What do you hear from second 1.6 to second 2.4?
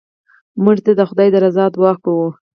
دعا کوو